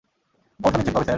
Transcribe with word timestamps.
অবসর 0.59 0.77
নিচ্ছেন 0.77 0.93
কবে, 0.93 0.97
স্যার? 0.97 1.09